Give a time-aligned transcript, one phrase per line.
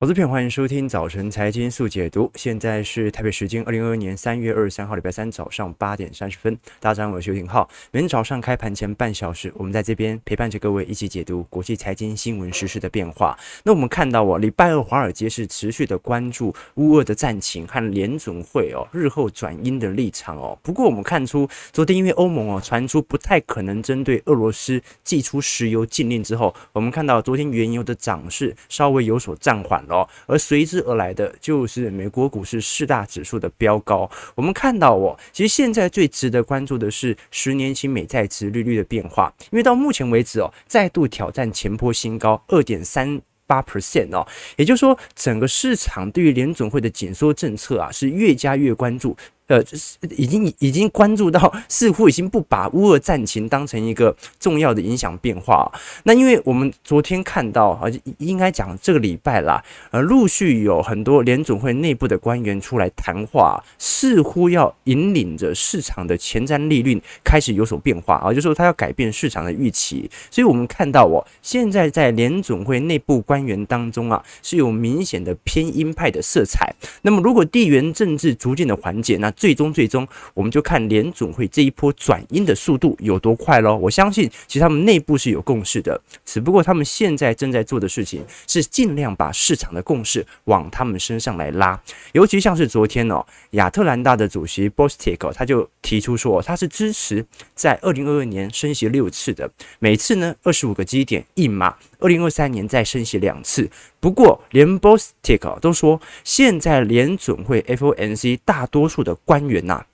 [0.00, 2.30] 投资片，欢迎收听早晨财经速解读。
[2.36, 6.56] 现在是台北时间二零二二年三月二十三号礼拜三早上八点三十分。
[6.78, 7.68] 大家好，我是邱廷浩。
[7.90, 13.36] 每天早上开盘前半小时，我们在这边陪伴着各位一起解读国际财经新闻时事的变化。
[13.64, 20.56] 那我们看到哦，礼拜二华尔街是持续的关注乌俄的战情和联准会哦日后转鹰的立场哦。
[20.62, 29.84] 不过我们看出，昨天因为欧盟哦传出不太可能针对俄罗斯祭出石油禁令之后，我们看到昨天原油的涨势稍微有所暂缓。
[29.88, 34.10] 哦而随之而来的就是美国股市四大指数的飙高。
[34.34, 49.16] 我们看到哦，其实现在最值得关注的是十年期美债值利率的变化，因为到目前为止哦，再度挑战前波新高二点三八 percent 哦，也就是说，整个市场对于联总会的紧缩政策啊，是越加越关注。
[49.48, 55.70] 呃，就是已经已经关注到，似乎已经不把乌俄战情当成一个重要的影响变化。
[56.04, 57.88] 那因为我们昨天看到，啊，
[58.18, 70.10] 应该讲这个礼拜啦，呃，陆续有很多联总会内部的官员出来谈话，似乎要引领着市场的前瞻利率开始有所变化啊，就说他要改变市场的预期。
[70.30, 76.74] 所以我们看到，哦，现在在联总会内部官员当中啊，是有明显的偏鹰派的色彩。
[77.00, 83.76] 那么如果地缘政治逐渐的缓解，那最终，最终，我们就看联总会这一波转阴的速度有多快喽。
[83.76, 91.80] 我相信，其实他们内部是有共识的，只不过他们现在正在做的事情是尽量把市场的共识往他们身上来拉。
[92.12, 103.70] 尤其像是昨天哦，亚特兰大的主席 Bostic 他就提出说，他是支持在二零二二年升息六次的，每次呢二十五个基点一码，二零二三年再升息两次。
[104.00, 109.84] 不过，连 Bostic 都说，现在联准会 FOMC 大多数的官员呐、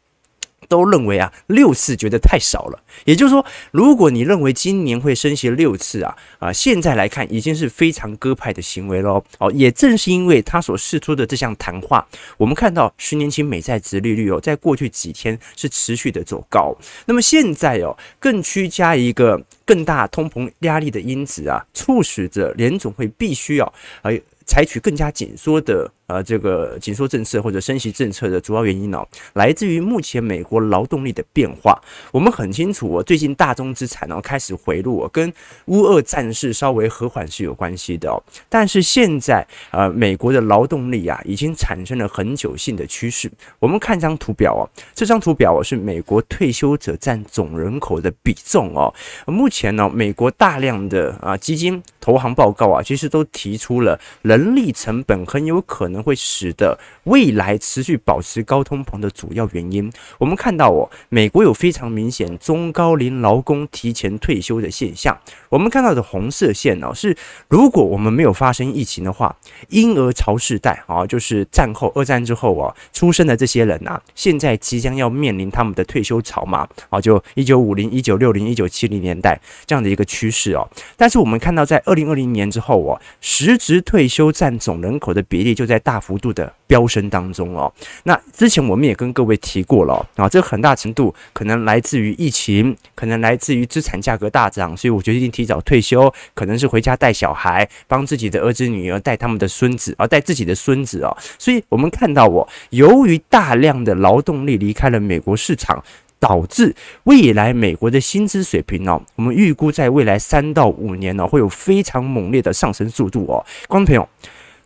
[0.68, 2.78] 都认为啊，六次觉得太少了。
[3.04, 9.22] 也就是说，如果你认为今年会升息六次啊，啊，现在来看已经是非常鸽派的行为喽。
[9.38, 12.06] 哦，也正是因为他所释出的这项谈话，
[12.36, 16.74] 我们看到十年期美债殖利率哦，在过去几天是持续的走高。
[17.06, 24.12] 那么现在哦，更趋加一个更大通膨压力的因子啊，促使着联总会必须要呃
[24.46, 25.90] 采取更加紧缩的。
[26.06, 31.80] 呃，这个紧缩政策或者升息政策的主要原因呢、哦，来自于目前美国劳动力的变化。
[32.12, 35.32] 我们很清楚、哦，最近大宗资产呢、哦、开始回落、哦，跟
[35.66, 38.22] 乌俄战事稍微和缓是有关系的哦。
[38.50, 43.32] 但是现在，呃，美国的劳动力啊，已经产生了恒久性的趋势。
[43.58, 48.92] 我们看这张图表哦，这张图表哦是美国退休者占总人口的比重哦。
[49.26, 55.93] 目前呢、美国大量的啊基金投行报告啊，其实都提出了人力成本很有可能。
[55.94, 59.88] 可能会使得未来持续保持高通膨的主要原因，
[60.18, 65.16] 我们看到哦，美国有非常明显中高龄劳工提前退休的现象。
[65.48, 67.16] 我们看到的红色线哦，是
[67.48, 69.36] 如果我们没有发生疫情的话，
[69.68, 80.68] 婴儿潮世代啊，就是战后二战之后啊出生的这些人啊，现在即将要面临他们的退休潮嘛，啊，就一九五零、一九六零、一九七零年代这样的一个趋势哦。
[80.96, 87.72] 但是我们看到在二零二零年之后哦，实质退休占总人口的比例就在大幅度的飙升当中哦，
[88.04, 105.84] 那之前我们也跟各位提过了啊，这很大程度可能来自于疫情，可能来自于资产价格大涨，所以我决定提早退休，可能是回家带小孩，帮自己的儿子女儿带他们的孙子，而带自己的孙子哦，所以我们看到哦，由于大量的劳动力离开了美国市场，
[106.18, 114.08] 导致未来美国的薪资水平哦，我们预估在未来三到五年呢，会有非常猛烈的上升速度哦，观众朋友。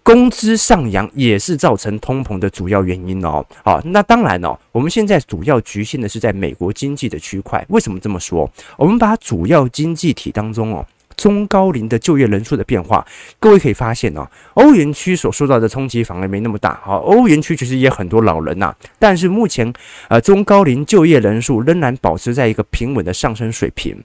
[0.08, 3.44] 工资上扬也是造成通膨的主要原因哦。
[3.62, 7.62] 好，那当然哦，我们现在主要局限的是在美国经济的区块。
[7.68, 8.50] 为什么这么说？
[8.78, 10.82] 我们把主要经济体当中哦，
[11.14, 13.06] 中高龄的就业人数的变化，
[13.38, 16.80] 各位可以发现哦，欧元区所受到的冲击反而没那么大。
[16.82, 19.70] 好，欧元区其实也很多老人呐，但是目前
[20.08, 24.02] 呃，中高龄就业人数仍然保持在一个平稳的上升水平。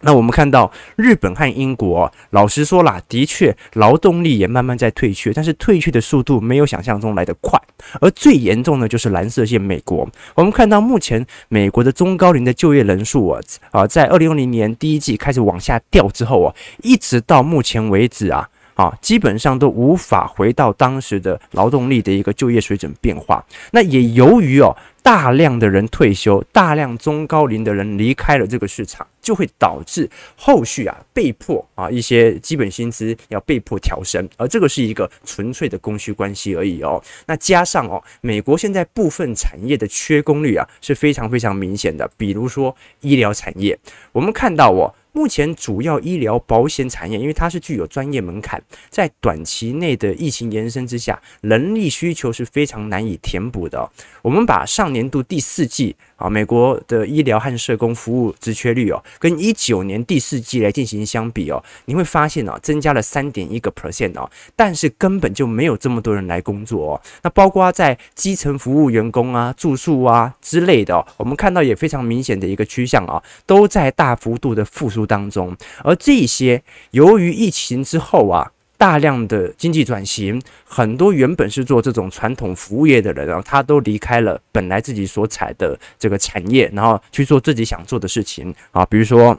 [0.00, 7.60] 那我们看到日本和英国，老实说啦，的确劳动力也慢慢在退却，但是退却的速度没有想象中来得快。
[8.00, 10.08] 而最严重的就是蓝色线美国。
[10.34, 23.44] 我们看到目前美国的中高龄的就业人数啊，啊，在二零二零年第一季开始往下掉之后啊，一直到目前为止啊，啊，基本上都无法回到当时的劳动力的一个就业水准变化。
[23.72, 24.72] 那也由于哦。
[25.02, 37.00] 大量的人退休，大量中高龄的人离开了这个市场，就会导致后续啊被迫啊一些基本薪资要被迫调升，而这个是一个纯粹的供需关系而已哦。
[37.24, 43.78] 那加上哦，美国现在部分产业的缺工率啊是非常非常明显的，比如说医疗产业，
[44.10, 44.92] 我们看到哦。
[45.16, 53.90] 目前主要医疗保险产业，因为它是具有专业门槛，在短期内的疫情延伸之下，人力需求是非常难以填补的。
[54.20, 67.00] 我们把上年度第四季啊，美国的医疗和社工服务职缺率哦，跟一九年第四季来进行相比哦，你会发现哦，增加了三点一个 percent 哦，但是根本就没有这么多人来工作哦。
[67.22, 75.56] 那包括在基层服务员工啊、住宿啊之类的哦，我们看到也非常明显的一个趋向啊，都在大幅度的复苏当中。
[75.84, 78.50] 而这些由于疫情之后啊。
[78.78, 89.34] 大量的经济转型，很多原本是做这种传统服务业的人啊，他都离开了本来自己所采的这个产业，然后去做自己想做的事情啊，比如说。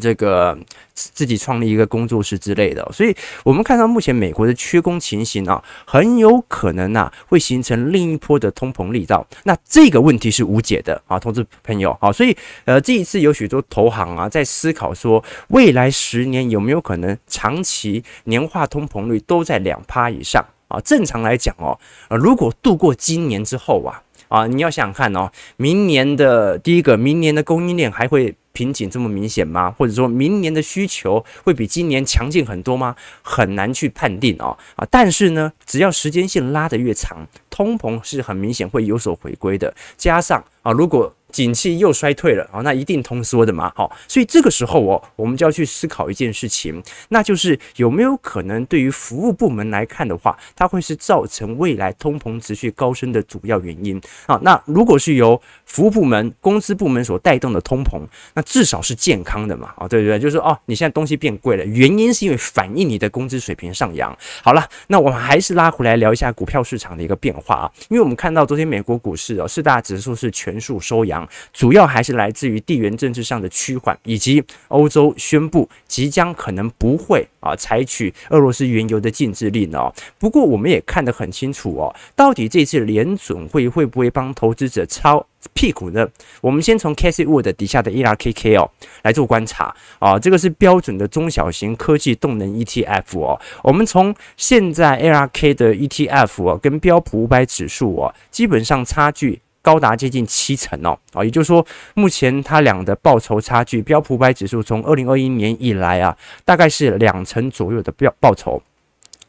[0.00, 0.56] 这个
[0.94, 3.14] 自己创立一个工作室之类的，所以
[3.44, 9.26] 我们看到目前美国的缺工情形啊，很有可能啊会形成另一波的通膨力道。
[9.44, 20.80] 那这个问题是无解的啊，投资朋友啊，所以呃这一次有许多投行啊在思考说，未来十年有没有可能长期年化通膨率都在两趴以上啊？
[20.80, 21.78] 正常来讲哦，
[22.08, 28.34] 呃如果度过今年之后啊啊，你要想想看哦，明年的第一个，明年的供应链还会。
[28.56, 29.70] 瓶颈这么明显吗？
[29.70, 32.96] 或者说明年的需求会比今年强劲很多吗？
[33.20, 34.56] 很难去判定哦。
[34.76, 39.74] 啊，但是呢，只要时间线拉得越长，通膨是很明显会有所回归的。
[39.98, 54.40] 加上啊，如果景气又衰退了啊，那一定通缩的嘛，好，所以这个时候哦，我们就要去思考一件事情，那就是有没有可能对于服务部门来看的话，它会是造成未来通膨持续高升的主要原因啊。
[54.42, 58.00] 那如果是由服务部门、工资部门所带动的通膨，
[58.32, 60.18] 那至少是健康的嘛，啊，对不对？
[60.18, 64.16] 就是说哦，你现在东西变贵了，原因是因为反映你的工资水平上扬。
[64.42, 71.25] 好了，那我们还是拉回来聊一下股票市场的一个变化啊，因为我们看到昨天美国股市哦，四大指数是全数收阳。
[71.52, 79.92] 主要还是来自于地缘政治上的趋缓，以及欧洲宣布即将可能不会啊采取俄罗斯原油的禁制令哦。
[80.18, 86.06] 不过我们也看得很清楚哦，到底这次联准会会不会帮投资者抄屁股呢？
[86.40, 88.68] 我们先从 c a s e Wood 底下的 ARKK 哦
[89.02, 93.40] 来做观察啊，这个是标准的中小型科技动能 ETF 哦。
[93.62, 99.40] 我们从现在 ARK 的 ETF 哦跟标普五百指数哦基本上差距。
[99.66, 108.62] 高达接近七成哦，啊，也就是说，目前它俩的报酬差距，标普五百指数从二零二一年以来啊，大概是两成左右的标报酬。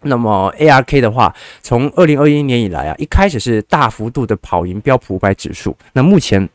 [0.01, 6.48] 那么 ARK 的话，从二零二一年以来啊，一开始是大幅度的跑赢标普五百指数，那目前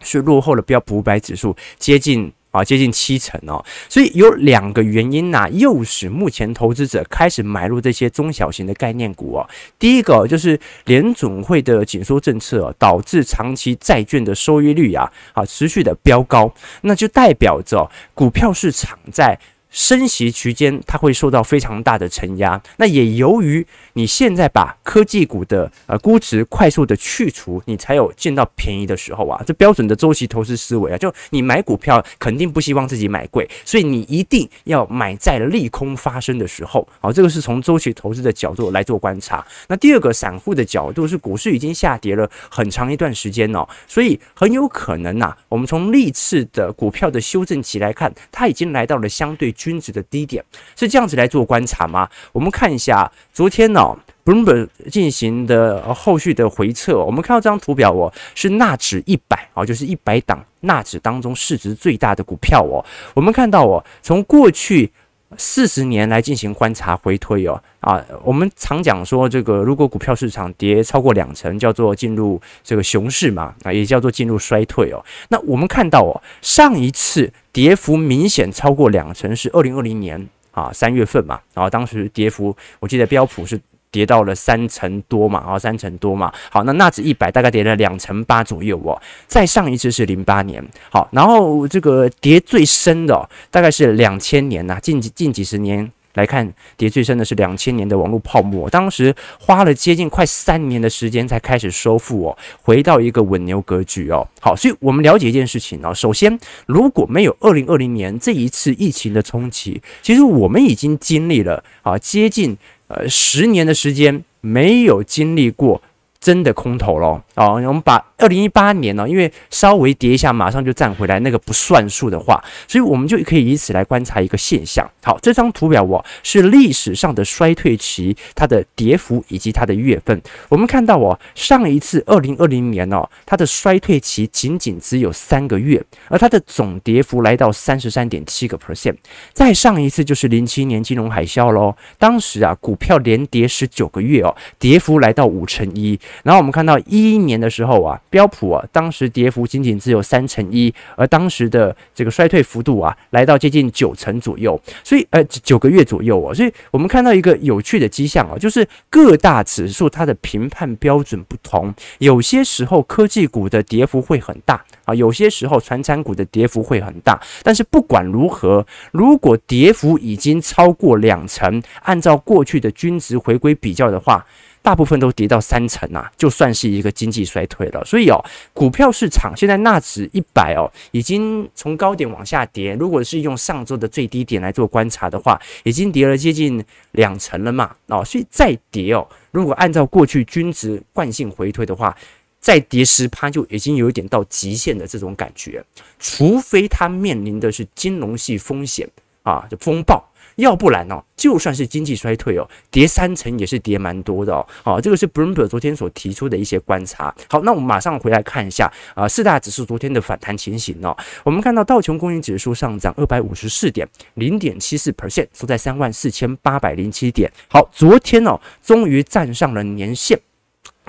[0.00, 2.32] 是落后了标普五百指数接近。
[2.50, 9.48] 啊，接近七成哦，所以有两个原因呐、诱使目前投资者开始买入这些中小型的概念股哦。
[9.78, 16.52] 第一个就是联总会的紧缩政策、哦、导致长期债券的收益率啊，啊持续的飙高，
[16.82, 19.38] 那就代表着股票市场在。
[19.70, 22.60] 升息区间，它会受到非常大的承压。
[22.78, 29.42] 那也由于你现在把科技股的呃估值快速的去除，你才有见到便宜的时候啊。
[29.46, 36.88] 这标准的周期投资思维啊，就你买股票肯定不希望自己买贵，所以你一定要买在利空发生的时候。
[37.00, 39.46] 好，这个是从周期投资的角度来做观察。
[39.68, 49.54] 那第二个散户的角度是，股市已经下跌了很长一段时间哦，所以很有可能呐、我们从历次的股票的修正期来看，它已经来到了相对。
[49.58, 50.42] 均值的低点
[50.76, 52.08] 是这样子来做观察吗？
[52.32, 53.94] 我们看一下昨天呢
[54.24, 62.82] ，Bloomberg 进行的后续的回测，我们看到这张图表哦，是纳指一百啊，就是一百档纳指当中市值最大的股票哦。
[63.14, 64.90] 我们看到哦，从过去。
[65.36, 75.04] 四十年来进行观察回推哦啊，我们常讲说这个，如果股票市场跌超过两成，叫做进入这个熊市嘛啊，也叫做进入衰退哦。
[75.28, 83.60] 那我们看到哦，上一次跌幅明显超过两成是二零二零年啊三月份嘛，然后当时跌幅我记得标普是。
[83.90, 86.32] 跌到了三成多嘛，啊，三成多嘛。
[86.50, 89.00] 好，那纳指一百大概跌了两成八左右哦。
[89.26, 104.26] 再上一次是零八年，好，然后这个跌最深的、大概是两千年呐、近几近几十年来看，跌最深的是两千年的网络泡沫，当时花了接近快三年的时间才开始收复哦，回到一个稳牛格局哦。
[104.40, 112.56] 好，所以我们了解一件事情哦，首先如果没有二零二零年这一次疫情的冲击，其实我们已经经历了啊接近。
[112.88, 115.80] 呃，十年的时间没有经历过
[116.18, 117.22] 真的空头喽。
[117.38, 117.52] 啊！
[117.52, 124.84] 我们把二零一八年呢，因为稍微跌一下，马上就站回来，那个不算数的话，所以我们就可以以此来观察一个现象。
[125.04, 130.20] 好，这张图表哦，是历史上的衰退期，它的跌幅以及它的月份。
[130.48, 138.96] 我们看到哦，上一次二零二零年哦，它的衰退期仅仅只有三个月，而它的总跌幅来到三十三点七个 percent。
[139.32, 145.98] 再上一次就是零七年金融海啸喽，当时啊，股票连跌十九个月哦，跌幅来到五成一。
[146.24, 174.26] 然后我们看到一一年的时候啊，标普啊，当时跌幅仅仅只有三成一，而当时的这个衰退幅度啊，来到接近九成左右，所以呃九个月左右哦，所以我们看到一个有趣的迹象啊，就是各大指数它的评判标准不同，有些时候科技股的跌幅会很大啊，有些时候传产股的跌幅会很大，但是不管如何，如果跌幅已经超过两成，按照过去的均值回归比较的话。
[174.68, 177.82] 大部分都跌到三成啊，就算是一个经济衰退了。
[177.86, 178.22] 所以哦，
[178.52, 182.74] 股票市场现在纳指一百哦，已经从高点往下跌。
[182.74, 187.74] 如果是用上周的最低点来做观察的话，已经跌了接近两成了嘛。
[187.86, 191.96] 哦，所以再跌哦，如果按照过去均值惯性回推的话，
[192.38, 195.64] 再跌十趴就已经有一点到极限的这种感觉。
[195.98, 198.86] 除非它面临的是金融系风险
[199.22, 200.04] 啊，就风暴。
[200.38, 204.46] 要不然哦，就算是经济衰退哦，跌三成也是跌蛮多的哦。
[204.62, 207.12] 好，这个是 Bloomberg 昨天所提出的一些观察。
[207.28, 210.96] 好，那我们马上回来看一下啊，四大指数昨天的反弹情形哦。
[211.24, 217.28] 我们看到道琼工业指数上涨二百五十四点，零点七四 percent，收在三万四千八百零七点。
[217.50, 220.16] 好，昨天哦，终于站上了年线。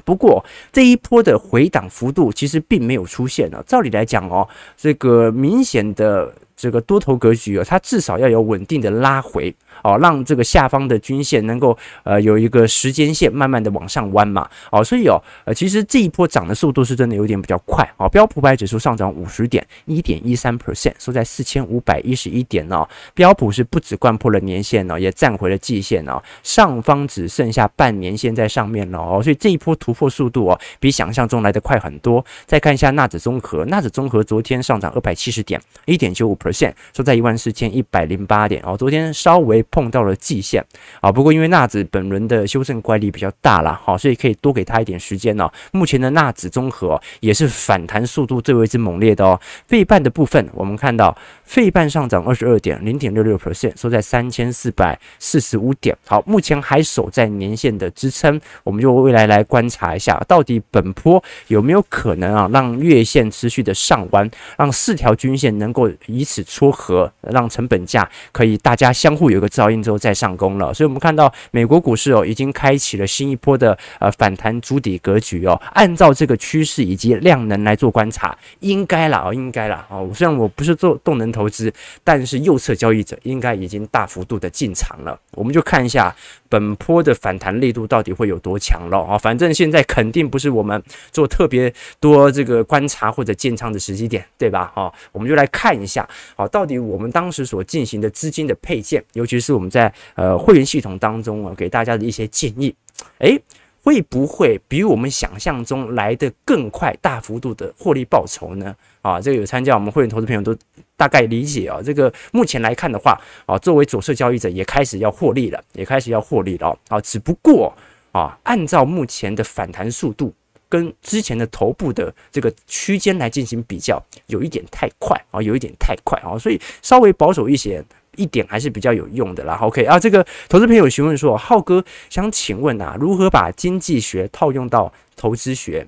[0.06, 3.64] 不过这一波的回档幅度其实并没有出现了。
[3.66, 6.32] 照理来讲哦，这个明显的。
[6.62, 9.56] 这个多头格局啊，它至少要有稳定的拉回。
[9.84, 32.24] 哦，让这个下方的均线能够呃有一个时间线慢慢的往上弯嘛哦，所以哦呃其实这一波涨的速度是真的有点比较快哦，标普百指数上涨五十点，一点一三 percent，收在四千五百一十一点哦，标普是不止掼破了年线哦，也站回了季线哦，上方只剩下半年线在上面了哦，所以这一波突破速度哦比想象中来得快很多。
[32.46, 36.74] 再看一下纳指综合，纳指综合昨天上涨二百七十点，一点九五 percent。
[36.94, 40.66] 收在一万四千一百零八点哦，昨天稍微碰到了季线
[41.00, 45.50] 啊，不过因为纳指本轮的修正乖离比较大了，好，所以可以多给他一点时间哦。
[45.72, 49.40] 目前的纳指综合也是反弹速度最为之猛烈的哦。
[49.68, 55.96] 费半的部分，我们看到费半上涨二十二点零点六六 percent，收在三千四百四十五点。
[56.06, 66.40] 好，目前还守在年线的支撑，我们就未来来观察一下，到底本波有没有可能啊，让月线持续的上弯，让四条均线能够以此。
[66.50, 75.60] 撮合，让成本价可以大家相互有个照应之后再上攻了，所以我们看到美国股市哦，已经开启了新一波的呃反弹筑底格局哦。
[75.74, 80.10] 按照这个趋势以及量能来做观察，应该啦哦，应该啦哦。
[80.14, 85.20] 虽然我不是做动能投资，但是右侧交易者应该已经大幅度的进场了。
[85.32, 86.16] 我们就看一下
[86.50, 89.18] 本波的反弹力度到底会有多强了啊！
[89.18, 94.72] 反正现在肯定不是我们做特别多这个观察或者建仓的时机点，对吧？
[94.76, 96.08] 哈，我们就来看一下。
[96.36, 102.74] 好，到底我们当时所进行的资金的配件，尤其是我们在呃会员系统当中啊，给大家的一些建议，
[103.20, 103.42] 诶，
[103.84, 108.76] 会不会比我们想象中来得更快、大幅度的获利报酬呢？
[109.02, 110.56] 啊，这个有参加我们会员投资朋友都
[110.98, 111.80] 大概理解啊。
[111.84, 117.00] 这个目前来看的话，啊，作为左侧交易者也开始要获利了，也开始要获利了啊。
[117.02, 117.74] 只不过
[118.12, 120.34] 啊，按照目前的反弹速度。
[120.72, 127.84] 跟之前的头部的这个区间来进行比较，有一点太快啊，有一点太快啊，所以稍微保守一些
[128.20, 129.58] 一点还是比较有用的啦。
[129.62, 135.88] OK 啊，这个投资朋友询问说，浩哥想请问啊，如何把经济学套用到投资学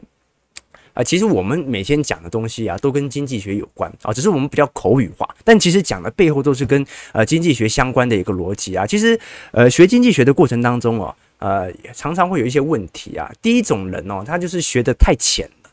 [0.94, 1.04] 啊？
[1.04, 8.88] 其实我们每天讲的东西啊，都跟经济学有关啊，只是我们比较口语化，但其实讲的背后都是跟呃经济学相关的一个逻辑啊。
[8.88, 9.20] 其实
[9.52, 11.14] 呃学经济学的过程当中哦。
[11.42, 13.28] 呃，常常会有一些问题啊。
[13.42, 15.72] 第一种人哦，他就是学得太浅了，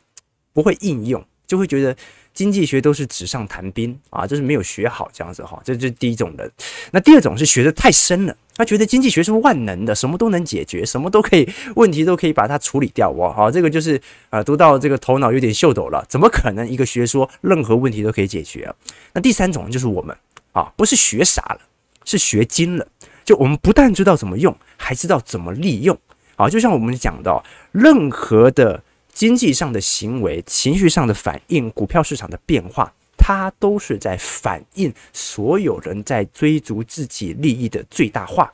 [0.55, 1.95] 不会应用，就会觉得
[2.38, 5.61] 经济学都是纸上谈兵啊，就是没有学好这样子哈。
[5.64, 6.49] 这是第一种人。
[6.92, 13.33] 那第二种是学得太深了，他觉得经济学是万能的，什么都能解决，什么都可以，问题都可以把它处理掉哇。
[13.35, 18.75] 好，这个就是啊，读到这个头脑有点秀逗了，怎么可能一个学说任何问题都可以解决啊？
[19.14, 20.16] 那第三种就是我们
[20.52, 21.61] 啊，不是学傻了，
[22.04, 22.87] 是学精了。
[23.25, 25.99] 就我们不但知道怎么用，还知道怎么利用
[26.37, 26.49] 啊！
[26.49, 28.80] 就像我们讲到，任何的
[29.19, 38.49] 经济上的行为、情绪上的反应、股票市场的变化，它都是在反映所有人在追逐自己利益的最大化。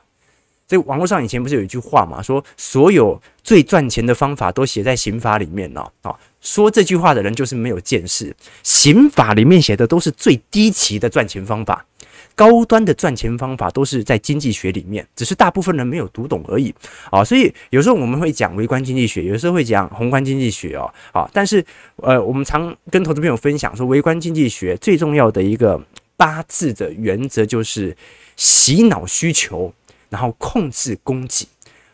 [0.67, 6.15] 这个网络上以前不是有一句话嘛，说所有最赚钱的方法都写在刑法里面了啊！
[6.41, 8.35] 说这句话的人就是没有见识。
[8.63, 11.85] 刑法里面写的都是最低级的赚钱方法。
[12.35, 16.73] 高端的赚钱方法都是在经济学里面，只是大部分人没有读懂而已
[17.09, 17.23] 啊。
[17.23, 20.93] 所以有时候我们会讲微观经济学，有时候会讲宏观经济学哦。
[21.13, 21.65] 啊，但是
[21.95, 25.81] 呃，我们常跟投资朋友分享说，微观经济学最重要的一个
[26.17, 27.95] 八字的原则就是
[28.35, 29.73] 洗脑需求，
[30.09, 31.47] 然后控制供给。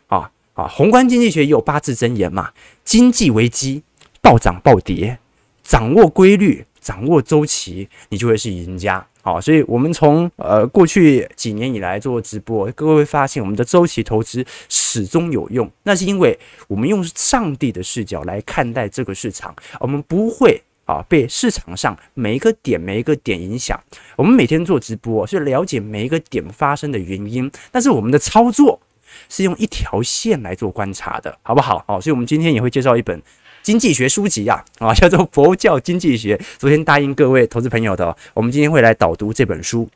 [0.08, 2.50] 啊啊，宏观经济学也有八字真言嘛，
[2.84, 3.82] 经济危机
[4.20, 5.18] 暴涨暴跌，
[5.62, 9.06] 掌握规律，掌握周期，你就会是赢家。
[9.24, 15.70] 好，所以我们从呃过去几年以来做直播，各位会发现我们的周期投资始终有用。
[15.84, 16.36] 那是因为
[16.66, 23.80] 我们用上帝的视角来看待这个市场，我们不会啊被市场上每一个点每一个点影响。
[24.16, 28.80] 我们每天做直播是了解每一个点发生的原因，但是我们的操作
[29.28, 31.84] 是用一条线来做观察的，好不好？
[31.86, 33.22] 好，所以我们今天也会介绍一本。
[33.62, 36.36] 经济学书籍啊，啊， 叫做《佛教经济学》。
[36.58, 39.88] 昨天答应各位投资朋友的，我们今天会来导读这本书。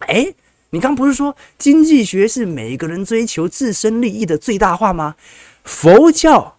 [0.00, 0.34] 诶，
[0.70, 5.16] 你刚不是说经济学是每个人追求自身利益的最大化吗？
[5.64, 6.58] 佛教，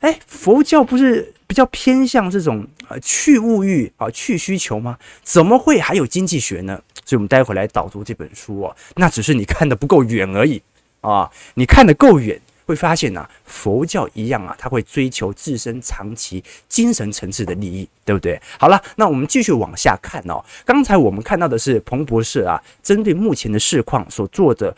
[0.00, 4.96] 诶，佛教不是比较偏向这种呃去物欲啊、去需求吗？
[5.22, 6.80] 怎么会还有经济学呢？
[7.04, 8.74] 所以，我们待会来导读这本书哦。
[8.96, 10.62] 那只是你看得不够远而已
[11.02, 12.40] 啊，你看得够远。
[12.64, 18.40] 会发现啊，佛教一样啊，他会追求自身长期精神层次的利益，对不对？
[18.58, 20.42] 好了，那我们继续往下看哦。
[20.64, 24.74] 刚才我们看到的是彭博社啊，针对目前的市况所做的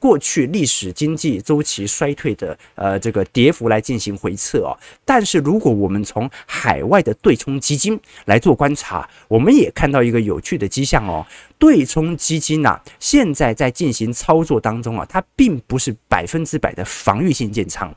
[0.00, 4.76] 过去历史经济周期衰退的呃这个跌幅来进行回测哦。
[5.04, 11.24] 但是如果我们从海外的对冲基金来做观察，我们也看到一个有趣的迹象哦。
[11.58, 17.94] 对冲基金呐、啊，现在在进行操作当中啊，它并不是百分之百的防御性建仓，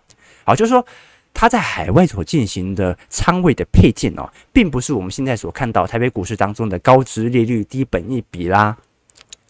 [0.50, 0.84] 好，就是说
[1.32, 8.76] 它在海外所进行的仓位的配件哦，并不是我们现在所看到台北股市当中的高值利率、低本益比啦、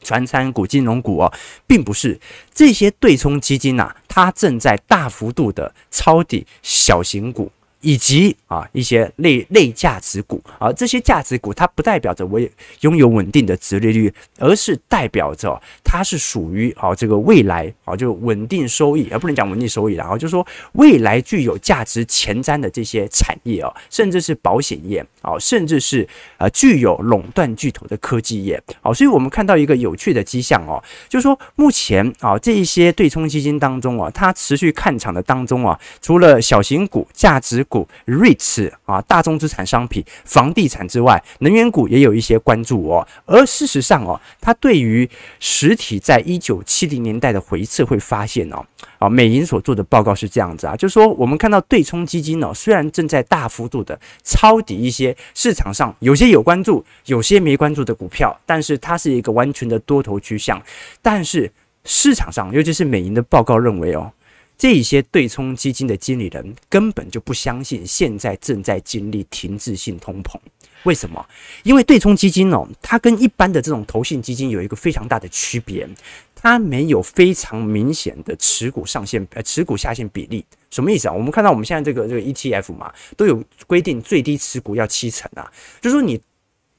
[0.01, 1.31] 传参股、金融股哦，
[1.65, 2.19] 并不是
[2.53, 7.49] 这些对冲基金呐、啊，它正在大幅度的抄底小型股。
[7.81, 12.39] 以及啊一些类类价值股啊，这些价值股它不代表着我
[12.81, 43.07] 拥有稳定的殖利率，而是代表着它是属于啊这个未来啊就稳定收益，而不能讲稳定收益，然后就是说未来具有价值前瞻的这些产业啊，甚至是保险业啊，甚至是啊具有垄断巨头的科技业啊，所以我们看到一个有趣的迹象哦，就是说目前啊这一些对冲基金当中啊，它持续看涨的当中啊，除了小型股价值股、REITs 啊，大宗资产商品、房地产之外，能源股也有一些关注哦。
[43.25, 48.65] 而事实上哦，它对于实体在一九七零年代的回撤会发现哦，
[48.97, 60.61] 啊，美银所做的报告是这样子啊，就是说我们看到对冲基金哦，虽然正在大幅度的抄底一些市场上有些有关注、有些没关注的股票，但是它是一个完全的多头趋向。
[61.01, 61.51] 但是
[61.85, 64.11] 市场上，尤其是美银的报告认为哦。
[64.59, 70.37] 这些对冲基金的经理人根本就不相信现在正在经历停滞性通膨，
[70.83, 71.25] 为什么？
[71.63, 75.87] 因为对冲基金哦，它跟一般的这种投信基金有一个非常大的区别，
[76.35, 80.43] 它没有非常明显的持股上限呃持股下限比例。
[80.69, 81.13] 什么意思啊？
[81.13, 86.19] 我们看到我们现在这个这个 ETF 嘛，都有规定最低持股要七成啊，就是说你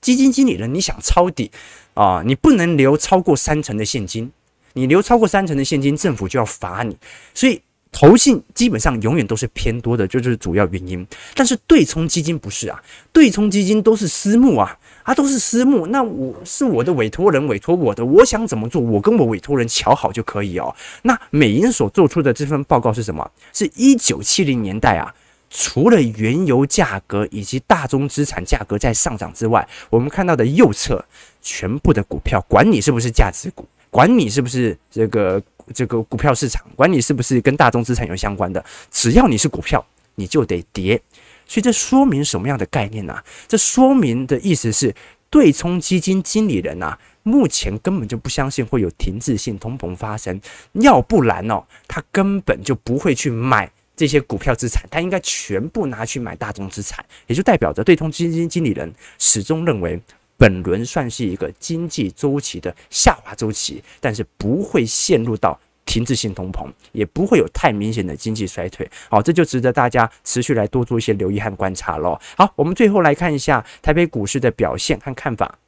[0.03, 1.51] 基金经理人你想抄底
[1.95, 4.31] 啊，你不能留超过三成的现金，
[4.75, 6.95] 你留超过三成的现金，政府就要罚你，
[7.33, 7.62] 所以。
[7.92, 11.05] 投信基本上永远都是偏多的，这就是主要原因。
[11.35, 12.81] 但是对冲基金不是啊，
[13.12, 15.88] 对冲基金都是私募啊，它都是私募。
[15.88, 20.74] 那我是我的委托人委托我的，我想怎么做，我跟我委托人瞧好就可以哦。
[21.03, 23.29] 那美银所做出的这份报告是什么？
[23.53, 25.12] 是一九七零年代啊，
[25.50, 31.05] 除了原油价格以及大宗资产价格在上涨之外，我们看到的右侧
[31.42, 35.42] 全部的股票，管你是不是价值股，管你是不是这个。
[35.75, 41.01] 这个股票市场，管你是不是跟大众资产有相关的，只要你是股票，你就得跌。
[41.47, 43.23] 所以这说明什么样的概念呢？
[43.49, 44.95] 这说明的意思是，
[45.29, 50.41] 对冲基金经理人啊，目前根本就不相信会有停滞性通膨发生，
[50.75, 60.01] 要不然哦，他根本就不会去买这些股票资产，他应该全部拿去买大众资产，也就代表着对冲基金经理人始终认为。
[60.40, 68.90] 本轮算是一个经济周期的下滑周期，但是不会陷入到停滞性通膨，也不会有太明显的经济衰退。
[69.11, 72.18] 好，这就值得大家持续来多做一些留意和观察咯。
[72.38, 75.59] 好，我们最后来看一下台北股市的表现和看法。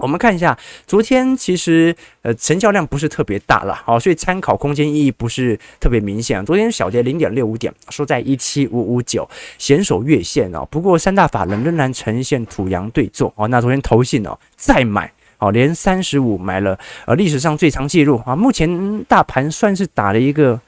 [0.00, 6.44] 我们看一下，昨天其实呃成交量不是特别大了，好，所以参考空间意义不是特别明显。
[6.44, 10.66] 昨天小跌零点六五点，收在一七五五九，险守月线哦。
[10.70, 13.46] 不过三大法人仍然呈现土洋对坐哦。
[13.48, 18.34] 那昨天投信哦再买哦，连三十五买了，呃历史上最长记录啊。
[18.34, 20.60] 目前大盘算是打了一个。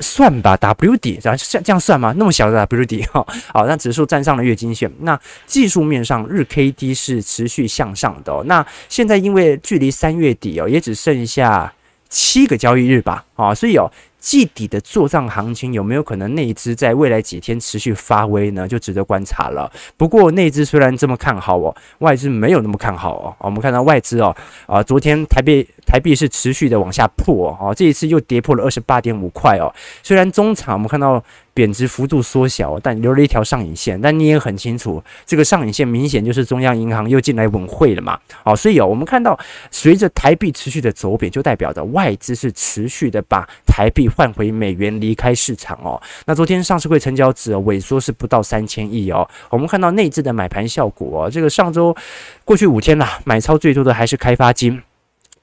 [0.00, 2.14] 算吧，W 底，这样这样算吗？
[2.16, 4.90] 那么小的 W 底哈，好，那指数站上了月均线。
[5.00, 8.42] 那技术面上，日 K D 是持续向上的。
[8.46, 11.72] 那现在因为距离三月底哦，也只剩下
[12.08, 13.90] 七个交易日吧，啊，所以哦。
[14.22, 18.68] 季底的做账行情有没有可能内资在未来几天持续发威呢？
[18.68, 19.68] 就值得观察了。
[19.96, 23.34] 不过内资虽然这么看好哦，外资没有那么看好哦。
[23.40, 24.32] 我们看到外资哦，
[24.66, 29.66] 啊，昨天台币台币是持续的往下破哦，这一次又跌破了二十八点五块哦。
[30.04, 31.20] 虽然中场我们看到。
[31.54, 34.00] 贬值幅度缩小，但留了一条上影线。
[34.00, 38.18] 但你也很清楚，这个上影线明显就是中央银行又进来稳汇了嘛。
[38.42, 39.38] 好，所以哦，我们看到
[39.70, 45.98] 随着台币持续的走贬，就代表着外资是持续的把台币换回美元离开市场哦。
[46.26, 49.26] 那昨天上市会成交值萎缩是不到三千亿哦。
[49.48, 51.96] 我们看到内资的买盘效果哦，这个上周
[52.44, 54.82] 过去五天呐，买超最多的还是开发金。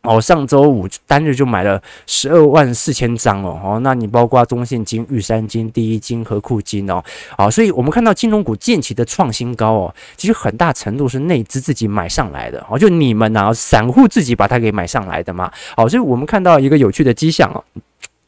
[0.01, 7.03] 哦，上周五单日就买了十二万四千张哦，哦，那你包括中信金、玉山金、第一金、和库金哦，
[7.37, 17.63] 好，所以我们看到金融股近期的创新高哦，其实很大程度是内资自己买上来的哦，就你们呐，散户自己把它给买上来的嘛，好，所以我们看到一个有趣的迹象哦，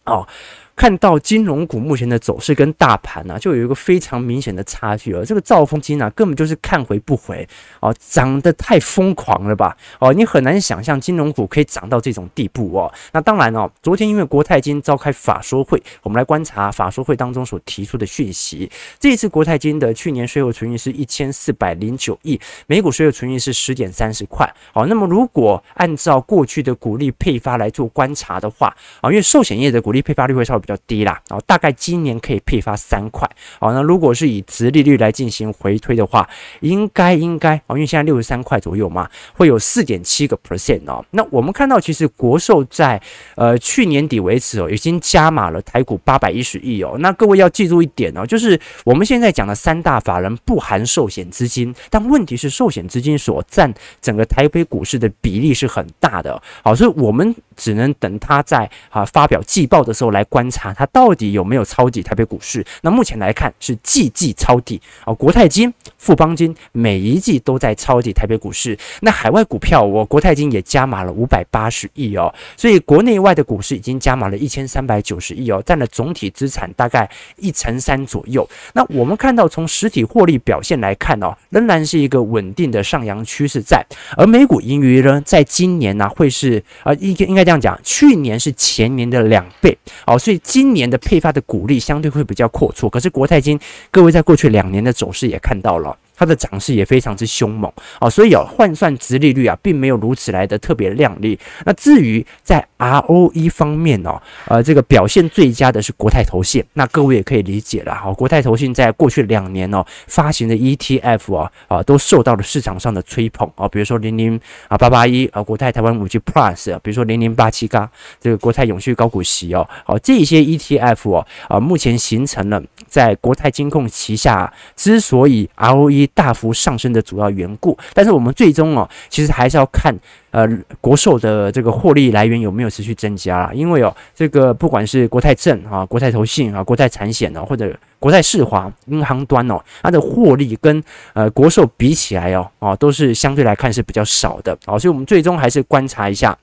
[0.04, 0.28] 哦。
[0.76, 5.24] 看到金融股目前的走势跟大盘呢、啊，就有一个非常明显的差距了。
[5.26, 7.48] 这个兆丰金啊，根本就是看回不回
[7.82, 9.78] 哦，涨得太疯狂了吧？
[10.00, 12.92] 哦，你很难想象金融股可以涨到这种地步哦。
[13.12, 18.70] 那当然哦，昨天因为国泰金召开法说会，我们来观察法说会当中所提出的讯息。
[19.00, 24.52] 这一次国泰金的去年税后纯益是一千四百零九亿，每股税后纯益是十点三十块。
[24.74, 30.78] 哦，那么如果按照过去的股利配发来做观察的话，啊，因为寿险业的股利配发率会稍比较。
[30.88, 36.28] 低啦，哦大概今年可以配发三块，好，那如果是以殖利率来进行回推的话，
[36.60, 41.06] 应该应该哦，因为现在六十三块左右嘛，会有四点七个 percent 哦。
[41.12, 43.02] 那我们看到，其实国寿在
[43.36, 46.98] 呃去年底为止哦，已经加码了台股八百一十亿哦。
[47.00, 60.74] 那各位要记住一点哦，就是我们现在讲的三大法人不含寿险资金，但问题是寿险资金所占整个台北股市的比例是很大的，好，所以我们只能等他在啊发表季报的时候来观察。
[60.74, 62.66] 它到底有没有抄底台北股市？
[62.82, 68.78] 那目前来看是季季抄底哦，国泰金、富邦金每一季都在抄底台北股市。
[69.00, 78.48] 那海外股票，我国泰金也加码了五百八十亿哦，所以国内外的股市已经加码了一千三百九十亿哦，占了总体资产大概一成三左右。
[78.74, 83.86] 那我们看到从实体获利表现来看哦，仍然是一个稳定的上扬趋势在。
[84.18, 90.41] 而美股盈余呢，在今年呢、会是啊应应该这样讲，去年是前年的两倍哦，所以。
[90.44, 95.98] 今年的配发的股利相对会比较阔绰，可是国泰金，各位在过去两年的走势也看到了。
[96.22, 101.38] 它的涨势也非常之凶猛啊，所以哦，换算殖利率啊，并没有如此来的特别亮丽。
[101.66, 108.14] 那至于在 ROE 方面哦，呃，这个表现最佳的是国泰投信，那各位也可以理解了哈。
[108.14, 129.96] 国泰投信在过去两年哦，发行的 ETF 啊啊，都受到了市场上的吹捧啊，比如说零零啊八八一啊，国泰台湾五 G Plus，比如说零零八七嘎这个国泰永续高股息哦，好，这些 ETF 哦啊，目前形成了在国泰金控旗下之所以 ROE 大幅上升的主要缘故，但是我们最终哦，其实还是要看
[130.32, 130.48] 呃
[130.80, 146.38] 国寿的这个获利来源有没有持续增加啦，因为哦，这个不管是国泰证啊、国泰投信啊、国泰产险哦，或者国泰世华银行端哦，它的获利跟呃国寿比起来哦，哦都是相对来看是比较少的哦，所以我们最终还是观察一下。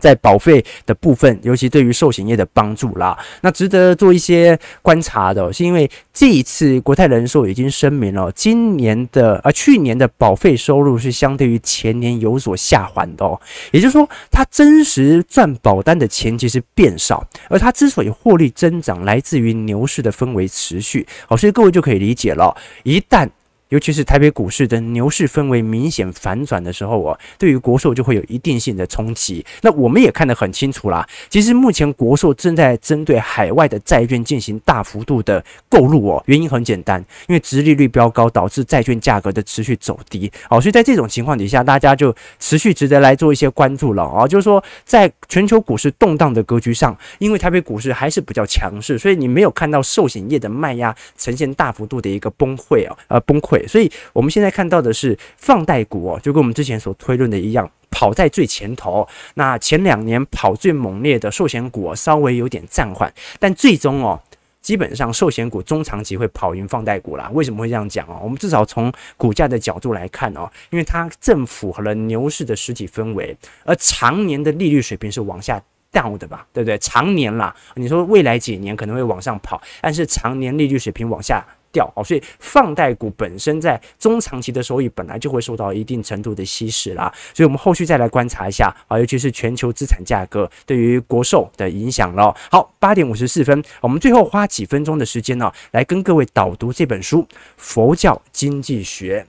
[0.00, 13.40] 在保费的部分，尤其对于寿险业的帮助啦，那值得做一些观察的，是因为这一次国泰人寿已经声明了，今年的啊去年的保费收入是相对于前年有所下滑的哦，
[13.72, 23.28] 也就是说，它真实赚保单的钱其实变少，而它之所以获利增长，来自于牛市的氛围持续，好，所以各位就可以理解了，一旦。
[23.74, 29.44] 尤其是台北股市的牛市氛围明显反转的时候哦，对于国寿就会有一定性的冲击。
[29.62, 40.30] 那我们也看得很清楚啦，其实目前国寿正在针对海外的债券进行大幅度的购入哦，原因很简单，因为殖利率飙高导致债券价格的持续走低。
[40.48, 44.24] 哦，所以在这种情况底下，大家就持续值得来做一些关注了啊。
[44.24, 53.63] 就是说，在全球股市动荡的格局上，因为台北股市还是比较强势，所以你没有看到寿险业的卖压呈现大幅度的一个崩溃哦，呃，崩溃。
[53.66, 57.70] 所以我们现在看到的是放贷股哦，就跟我们之前所推论的一样。
[57.96, 59.06] 跑在最前头。
[59.34, 64.20] 那前两年跑最猛烈的寿险股稍微有点暂缓，但最终哦。
[64.60, 67.30] 基本上，寿险股中长期会跑赢放贷股啦。
[67.32, 68.18] 为什么会这样讲哦？
[68.24, 76.44] 我们至少从股价的角度来看哦，因为它正符合了牛市的实体氛围，而常年的利率水平是往下掉的吧？
[76.52, 76.76] 对不对？
[76.78, 81.46] 常年啦，你说未来几年可能会往上跑，但是常年利率水平往下。
[81.74, 92.34] 掉哦，所以放贷股本身在中长期的收益本来就会受到一定程度的稀释啦，所以我们后续再来观察一下啊，尤其是全球资产价格对于国寿的影响了。
[92.50, 97.22] 好，八点五十四分，我们最后花几分钟的时间呢，来跟各位导读这本书
[97.56, 99.26] 《佛教经济学》。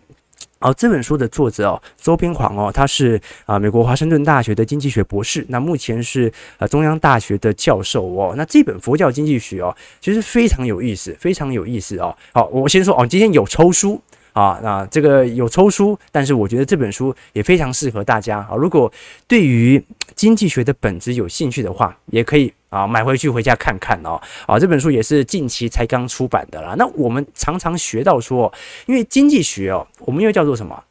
[0.66, 8.34] 好，这本书的作者哦，周边煌哦，他是啊美国华盛顿大学的经济学博士，那目前是呃中央大学的教授哦。
[8.36, 12.18] 那这本佛教经济学哦，其实非常有意思，非常有意思哦。
[12.34, 14.02] 好，我先说哦，今天有抽书。
[14.34, 18.56] 啊，那这个有抽书，但是我觉得这本书也非常适合大家啊。
[18.58, 18.92] 如果
[19.30, 19.82] 对于
[20.14, 24.20] 经济学的本质有兴趣的话，也可以啊买回去回家看看哦。
[24.46, 26.76] 啊，这本书也是近期才刚出版的啦。
[26.78, 28.52] 那我们常常学到说，
[28.86, 30.84] 因为经济学哦，我们又叫做什么？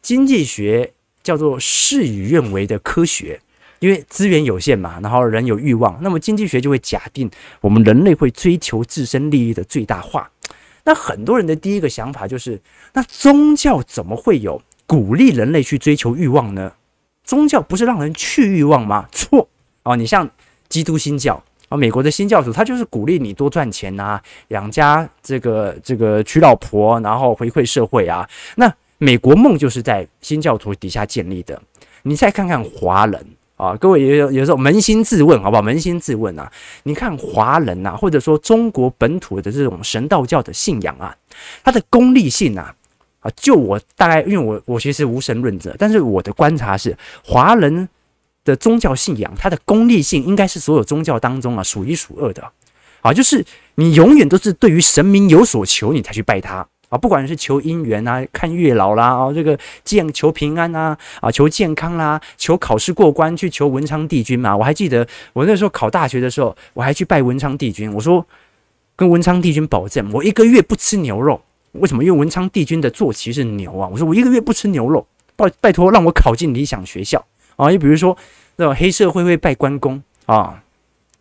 [0.00, 3.40] 经济学叫做事与愿违的科学，
[3.78, 10.30] 因为资源有限嘛，然后人有欲望，那么经济学就会假定我们人类会追求自身利益的最大化。
[10.84, 12.60] 那很多人的第一个想法就是，
[12.92, 16.72] 那宗教怎么会有鼓励人类去追求欲望呢？
[17.22, 19.08] 宗教不是让人去欲望吗？
[19.12, 19.48] 错
[19.84, 20.28] 哦，你像
[20.72, 21.34] 基督新教
[21.68, 28.26] 啊，美国的新教徒，他就是鼓励你多赚钱啊，养家这个这个娶老婆，然后回馈社会啊。
[28.56, 31.60] 那美国梦就是在新教徒底下建立的。
[32.04, 33.22] 你再看看华人。
[33.56, 35.62] 啊，各位也有有时候扪心自问，好不好？
[35.62, 36.50] 扪心自问啊，
[36.82, 41.14] 你看华人啊，或者说中国本土的这种神道教的信仰啊，
[41.62, 42.74] 它的功利性啊，
[43.20, 47.88] 啊，就我大概，因为我我其实无神论者，但是我的观察是，华人
[48.44, 52.50] 的宗教信仰，它的功利性应该是所有宗教当中啊数一数二的，
[53.00, 53.44] 啊，就是
[53.76, 56.66] 你永远都是对于神明有所求，你才去拜他。
[56.88, 64.54] 啊，不管是求姻缘啊，看月老啦，啊，这个健求平安啊，啊，求健康啦，求考试过关，去求文昌帝君嘛。
[64.54, 67.90] 我还记得我那时候考大学的时候，我还去拜文昌帝君。
[67.94, 68.26] 我说
[68.94, 71.40] 跟文昌帝君保证，我一个月不吃牛肉。
[71.72, 72.04] 为什么？
[72.04, 73.88] 因为文昌帝君的坐骑是牛啊。
[73.90, 77.24] 我说我一个月不吃牛肉，拜拜托让我考进理想学校
[77.56, 77.70] 啊。
[77.70, 78.16] 你比如说
[78.56, 80.62] 那种黑社会会拜关公啊，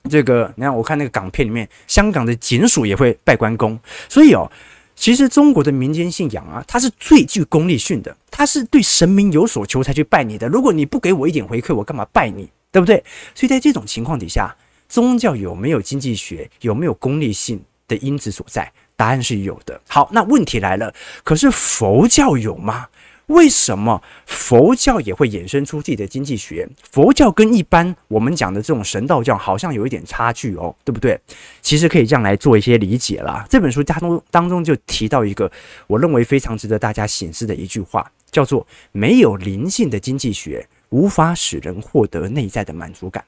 [0.10, 4.52] 这个你看我看那个港片里面，香港的警署也会拜关公，所以哦。
[4.94, 10.48] 其实中国的民间信仰啊，它是最具功利性的，它是对神明有所求才去拜你的。
[10.48, 12.48] 如果你不给我一点回馈，我干嘛拜你？
[12.72, 13.04] 对不对？
[13.34, 14.56] 所以在这种情况底下，
[14.88, 18.72] 宗教有没有经济学，有没有功利性的因子所在？
[18.96, 19.82] 答案是有的。
[19.88, 22.86] 好，那问题来了，可是佛教有吗？
[23.32, 26.68] 为什么佛教也会衍生出自己的经济学？
[26.92, 31.20] 佛教跟一般我们讲的这种神道教好像有一点差距哦，对不对？
[31.62, 33.46] 其实可以这样来做一些理解啦。
[33.50, 35.52] 这本书当中当中就提到一个
[35.88, 43.24] 我认为非常值得大家醒思的一句话，叫做“没有灵性的经济学无法使人获得内在的满足感”。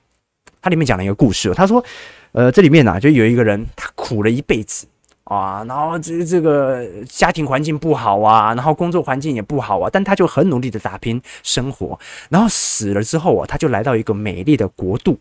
[0.62, 1.84] 它里面讲了一个故事，他说
[2.32, 4.86] ：“呃，这里面呢，就有一个人，他苦了一辈子。”
[5.26, 11.98] 啊，然后这这个家庭环境不好啊，然后工作环境也不好啊，但他就很努力的打拼生活，
[12.30, 15.18] 然后死了之后啊，他就来到一个美丽的国度，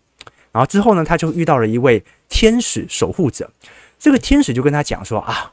[0.51, 3.49] 然后之后呢，他就遇到了一位天使守护者，
[3.99, 5.53] 这个天使就跟他讲说啊，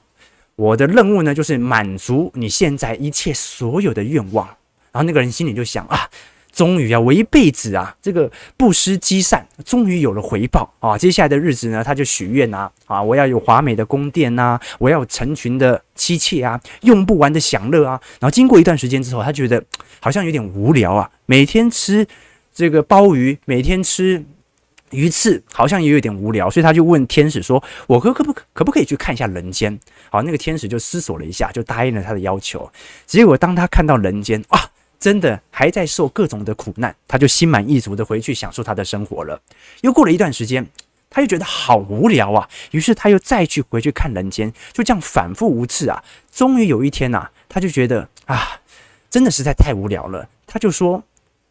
[0.56, 4.48] 我的任务呢就是满足你现在一切所有的愿望，
[4.92, 6.10] 然后那个人心里就想啊。
[6.52, 10.98] 终于啊，我一辈子啊，这个布施积善，终于有了回报啊！
[10.98, 18.00] 接下来的日子呢，他就许愿呐，啊，我要有华美的宫殿呐，我要有成群的妻妾啊，用不完的享乐啊。
[18.20, 19.64] 然后经过一段时间之后，他觉得
[20.02, 22.06] 好像有点无聊啊，每天吃
[22.54, 24.26] 这个鲍鱼，每天吃
[24.90, 32.70] 鱼翅，好像也有点无聊，所以他就问天使说：“我可可不可可不可以去看一下人间？”好，那个天使就思索了一下，就答应了他的要求。
[33.06, 34.60] 结果当他看到人间，啊！
[35.00, 39.42] 真的还在受各种的苦难，他就心满意足的回去享受他的生活了。
[39.82, 40.68] 又过了一段时间，
[41.10, 46.04] 他又觉得好无聊啊，于是他又再去回去看人间，就这样反复无次啊。
[46.32, 48.60] 终于有一天呐、他就觉得啊，
[49.10, 50.28] 真的实在太无聊了。
[50.46, 51.02] 他就说，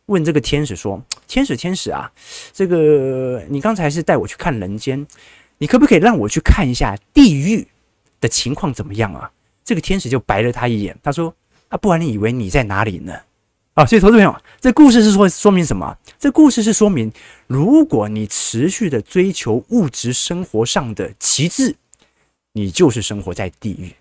[0.06, 2.10] 问这个天使说：“天使，天使啊，
[2.52, 5.06] 这个你刚才是带我去看人间，
[5.58, 7.66] 你可不可以让我去看一下地狱
[8.20, 9.30] 的情况怎么样啊？”
[9.64, 11.34] 这个天使就白了他一眼，他说
[11.68, 13.14] ：“啊，不然你以为你在哪里呢？”
[13.78, 15.96] 啊，所以投资朋友，这故事是说说明什么？
[16.18, 17.12] 这故事是说明，
[17.46, 21.76] 如果你持续的追求物质生活上的极致，
[22.54, 23.94] 你就是生活在地狱。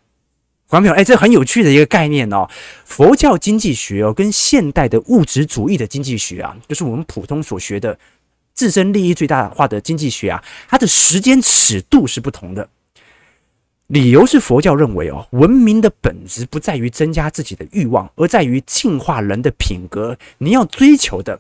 [0.68, 2.50] 观众朋友，哎，这很有趣的一个概念哦。
[2.86, 8.00] 佛教经济学哦，跟现代的物质主义的经济学啊，就是我们普通所学的
[8.56, 12.68] 自身利益最大化的经济学啊，它的时间尺度是不同的。
[13.88, 20.18] 理由是佛教认为哦，文明的本质不在于增加自己的欲望，而在于净化人的品格。
[20.40, 21.40] 你要追求的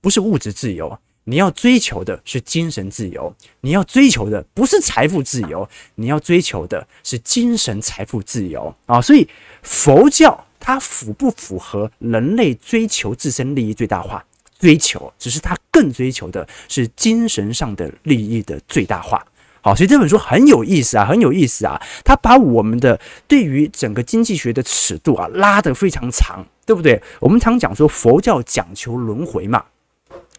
[0.00, 0.98] 不是物质自由。
[1.24, 9.00] 你要追求的是精神自由，你要追求的不是财富自由，你要追求的是精神财富自由啊！
[9.00, 9.28] 所以
[9.62, 14.24] 佛教它符不符合人类追求自身利益最大化？
[14.58, 19.24] 追求，只是它更追求的是精神上的利益的最大化。
[19.62, 21.80] 好，所以这本书很有意思啊，很有意思啊！
[22.04, 27.02] 它把我们的对于整个经济学的尺度啊拉得非常长，对不对？
[27.20, 29.62] 我们常讲说佛教讲求轮回嘛。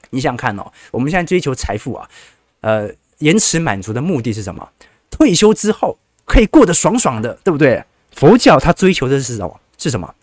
[0.10, 2.10] 你想看哦，我们现在追求财富啊，
[2.62, 4.68] 呃，延迟满足的目的是什么？
[5.10, 7.84] 退休之后可以过得爽爽的，对不对？
[8.14, 9.60] 佛教它追求的是什么？
[9.78, 10.14] 是什么？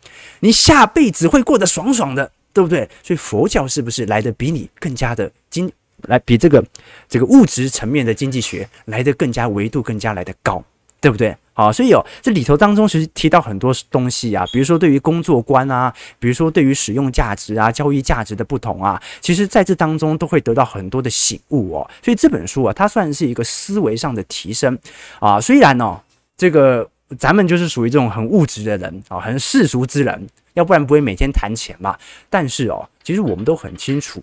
[0.40, 2.88] 你下辈子会过得爽爽的，对不对？
[3.02, 5.70] 所以佛教是不是来的比你更加的经，
[6.02, 6.64] 来比这个
[7.08, 10.62] 这个物质层面的经济学来的更加维度更加来的高，
[11.00, 11.36] 对不对？
[11.52, 21.90] 好，所以、哦、这里头当中其实提到很多东西啊，比如说对于工作观啊，比如说对于使用价值啊、交易价值的不同啊，其实在这当中都会得到很多的醒悟哦。
[22.00, 24.78] 所以这本书啊，它算是一个思维上的提升
[25.18, 25.40] 啊。
[25.40, 26.00] 虽然哦，
[26.36, 31.98] 这个咱们就是属于这种很物质的人啊，很世俗之人，要不然不会每天谈钱嘛。
[32.30, 34.22] 但是哦，其实我们都很清楚，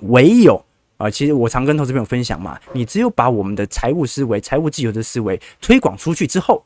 [0.00, 0.64] 唯有。
[1.04, 6.64] 啊，其实我常跟投资朋友分享嘛，你只有把我们的财务思维、财务自由的思维推广出去之后，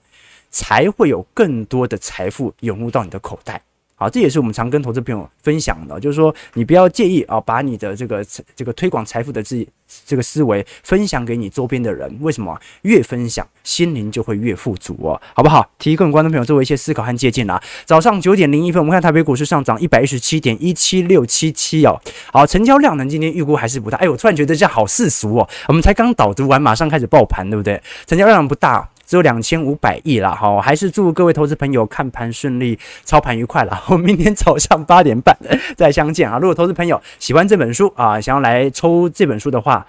[0.49, 3.61] 才会有更多的财富涌入到你的口袋。
[3.99, 9.67] 好，这也是我们常跟投资朋友分享的，就是说你不要介意啊，把你的这个这个推广财富的这
[10.07, 12.17] 这个思维分享给你周边的人。
[12.21, 12.57] 为什么？
[12.83, 15.69] 越分享，心灵就会越富足哦，好不好？
[15.81, 17.61] 提供观众朋友做一些思考和借鉴啊。
[17.85, 22.01] 早上九点零一分，我们看台北股市上涨一百一十七点一七六七七哦。
[22.33, 23.99] 好，成交量呢，今天预估还是不大。
[23.99, 25.49] 哎，我突然觉得这样好世俗哦。
[25.67, 27.83] 我们才刚导读完，马上开始爆盘，对不对？
[28.07, 28.89] 成交量不大。
[29.09, 33.83] 只有两千五百亿了，好，还是祝各位投资朋友看盘顺利，操盘愉快了。
[33.89, 35.35] 我们明天早上八点半
[35.75, 36.39] 再相见啊！
[36.39, 39.87] 如果投资朋友喜欢这本书啊，想要来抽这本书的话，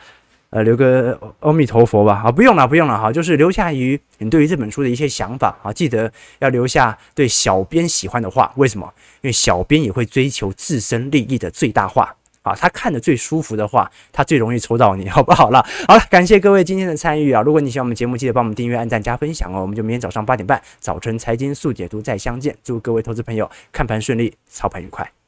[0.52, 8.90] 呃，留个阿弥陀佛吧，好，不用了，不用了，哈，就是留下于你对于这本书的一些想法啊，记得要留下对小编喜欢的话，为什么？
[9.20, 12.16] 因为小编也会追求自身利益的最大化。
[12.42, 15.66] 啊，他看的最舒服的话，他最容易抽到你，好不好了？
[15.88, 17.42] 好了，感谢各位今天的参与啊！
[17.42, 19.62] 如果你喜欢我们节目，记得帮我们订阅、按赞、加分享哦！
[19.62, 22.56] 我们就明天早上八点半，早晨财经速解读再相见。
[22.64, 25.19] 祝各位投资朋友看盘顺利，操盘愉快。